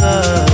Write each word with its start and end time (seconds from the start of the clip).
love. 0.00 0.49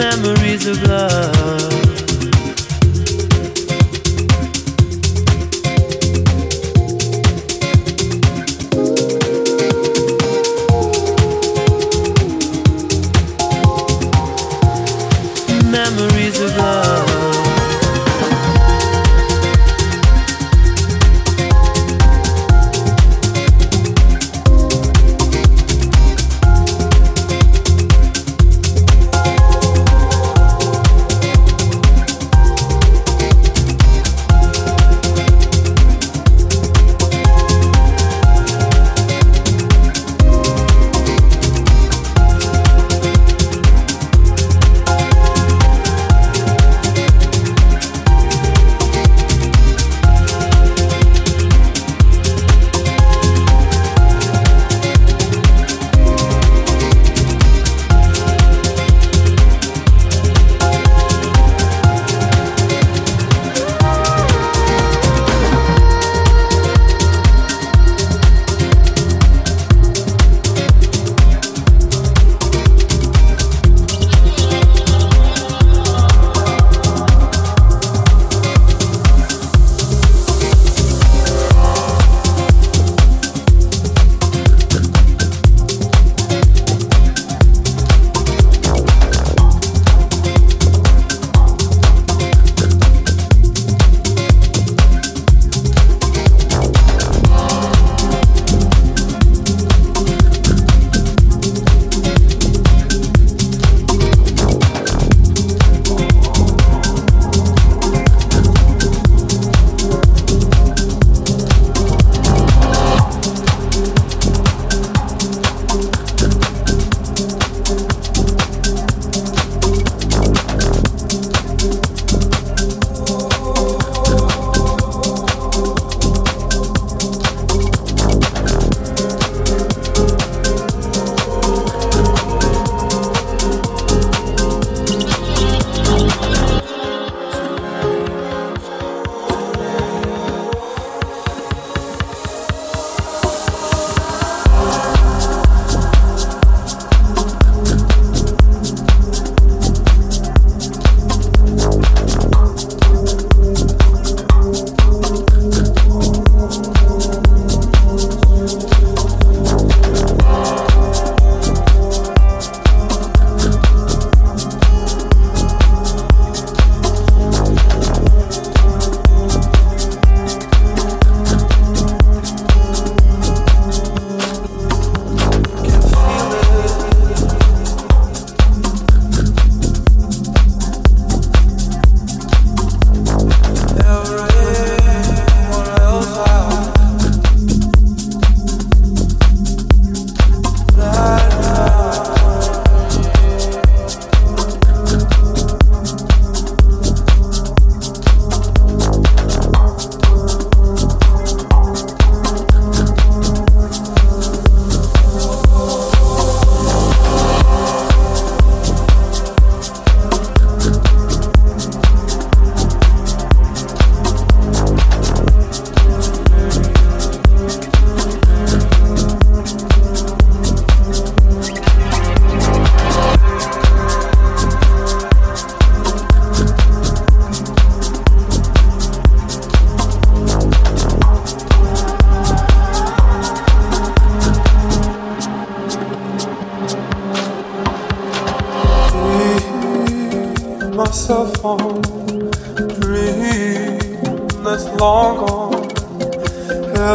Memories 0.00 0.66
of 0.66 0.82
love. 0.84 1.89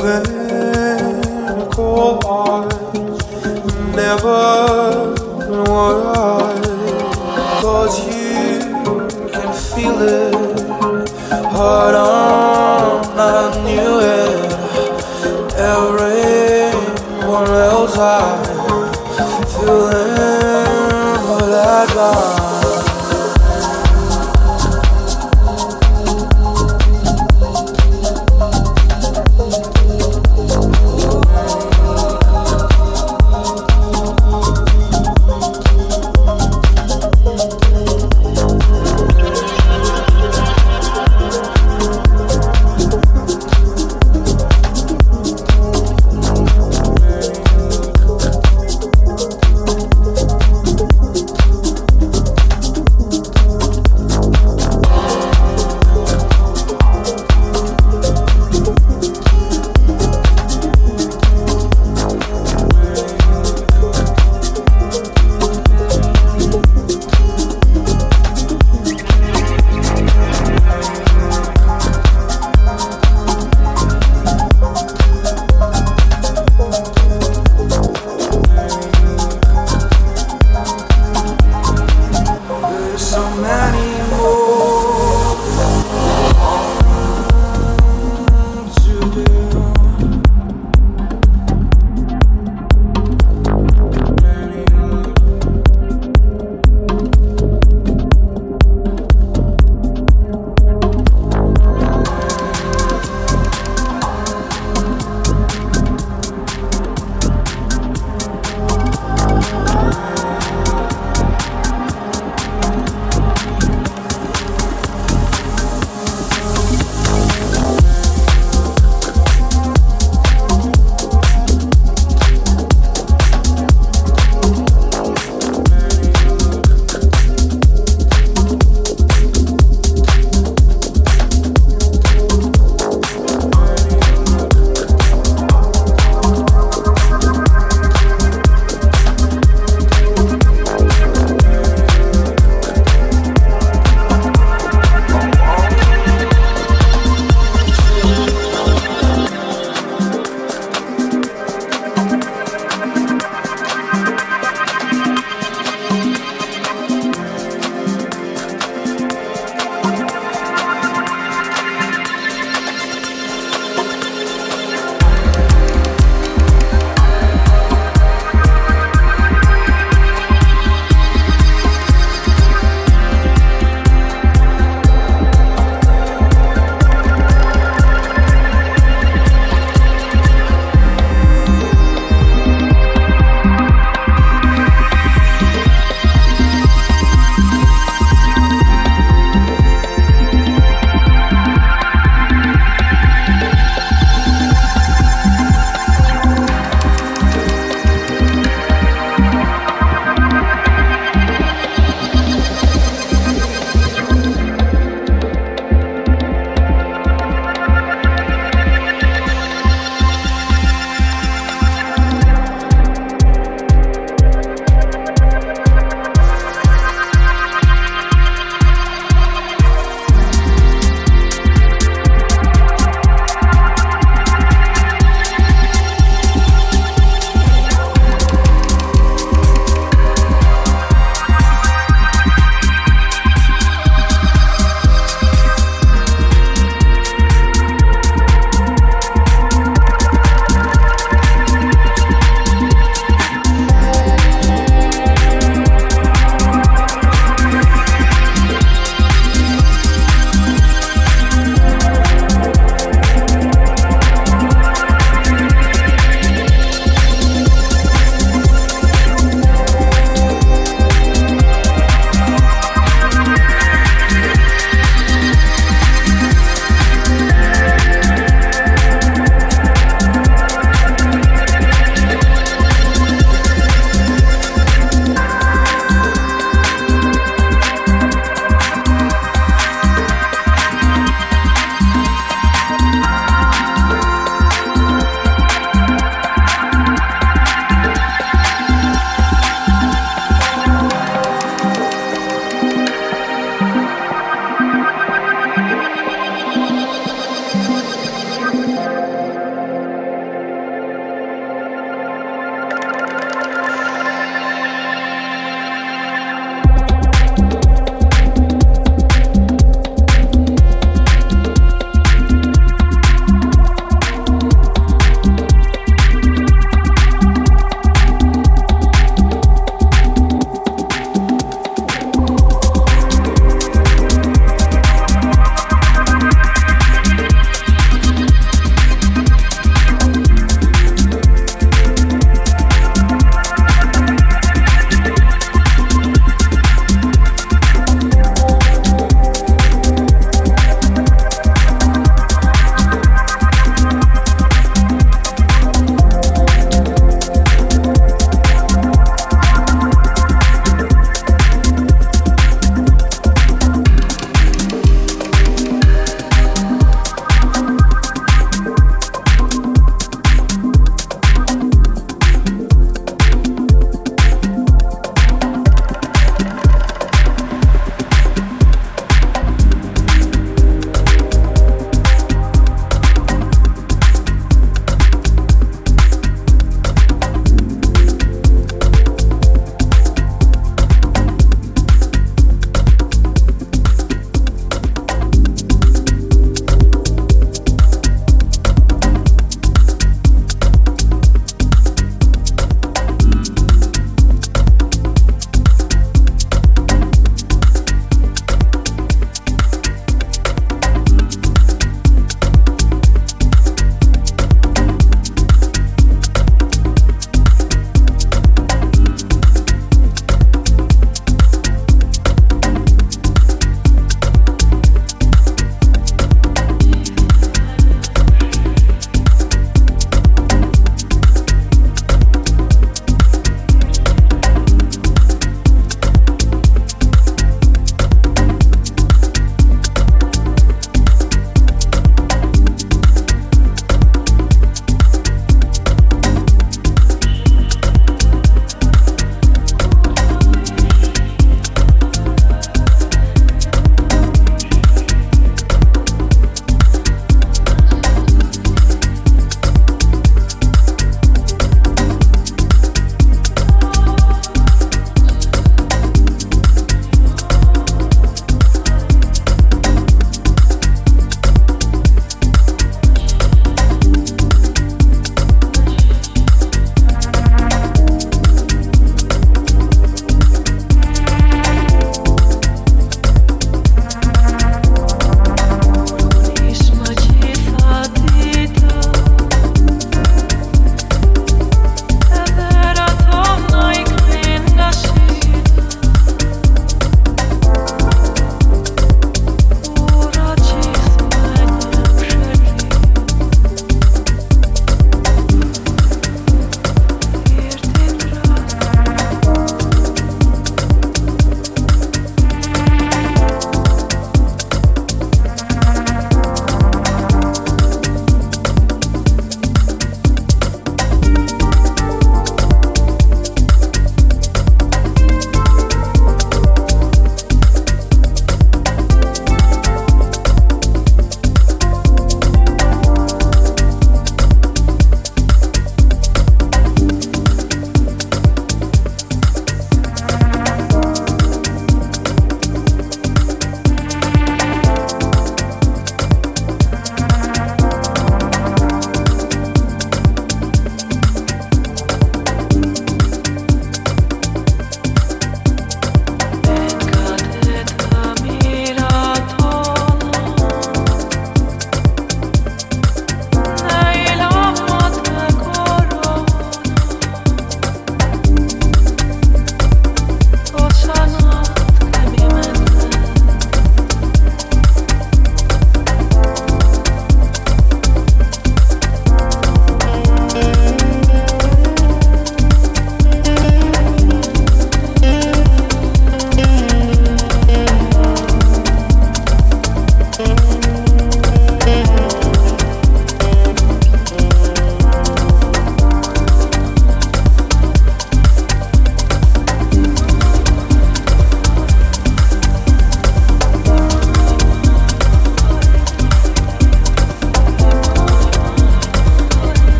Having 0.00 0.39